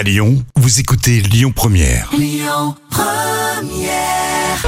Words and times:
À 0.00 0.02
Lyon, 0.02 0.42
vous 0.56 0.80
écoutez 0.80 1.20
Lyon 1.20 1.52
Première. 1.54 2.10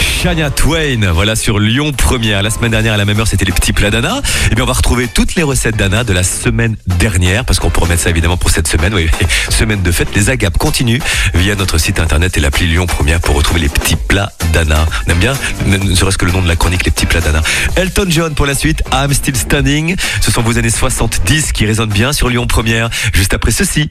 Shania 0.00 0.48
Twain, 0.48 1.12
voilà 1.12 1.36
sur 1.36 1.58
Lyon 1.58 1.92
Première. 1.92 2.42
La 2.42 2.48
semaine 2.48 2.70
dernière 2.70 2.94
à 2.94 2.96
la 2.96 3.04
même 3.04 3.20
heure, 3.20 3.28
c'était 3.28 3.44
les 3.44 3.52
petits 3.52 3.74
plats 3.74 3.90
d'Anna. 3.90 4.22
Et 4.50 4.54
bien, 4.54 4.64
on 4.64 4.66
va 4.66 4.72
retrouver 4.72 5.06
toutes 5.06 5.34
les 5.34 5.42
recettes 5.42 5.76
d'Anna 5.76 6.02
de 6.02 6.14
la 6.14 6.22
semaine 6.22 6.78
dernière, 6.86 7.44
parce 7.44 7.58
qu'on 7.58 7.68
peut 7.68 7.82
remettre 7.82 8.00
ça 8.00 8.08
évidemment 8.08 8.38
pour 8.38 8.48
cette 8.48 8.68
semaine. 8.68 8.94
Oui, 8.94 9.10
semaine 9.50 9.82
de 9.82 9.92
fête. 9.92 10.08
Les 10.14 10.30
agapes 10.30 10.56
continuent 10.56 11.02
via 11.34 11.54
notre 11.56 11.76
site 11.76 12.00
internet 12.00 12.38
et 12.38 12.40
l'appli 12.40 12.66
Lyon 12.66 12.86
Première 12.86 13.20
pour 13.20 13.36
retrouver 13.36 13.60
les 13.60 13.68
petits 13.68 13.96
plats 13.96 14.32
d'Anna. 14.54 14.86
On 15.06 15.10
aime 15.10 15.18
bien, 15.18 15.34
ne 15.66 15.94
serait-ce 15.94 16.16
que 16.16 16.24
le 16.24 16.32
nom 16.32 16.40
de 16.40 16.48
la 16.48 16.56
chronique, 16.56 16.86
les 16.86 16.90
petits 16.90 17.04
plats 17.04 17.20
d'Anna. 17.20 17.42
Elton 17.76 18.06
John 18.08 18.34
pour 18.34 18.46
la 18.46 18.54
suite, 18.54 18.82
I'm 18.94 19.12
Still 19.12 19.36
Standing. 19.36 19.94
Ce 20.22 20.30
sont 20.30 20.40
vos 20.40 20.56
années 20.56 20.70
70 20.70 21.52
qui 21.52 21.66
résonnent 21.66 21.92
bien 21.92 22.14
sur 22.14 22.30
Lyon 22.30 22.46
Première. 22.46 22.88
Juste 23.12 23.34
après 23.34 23.50
ceci. 23.50 23.90